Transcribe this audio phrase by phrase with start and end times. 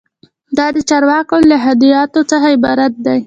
[0.57, 3.19] دا د چارواکو له هدایاتو څخه عبارت دی.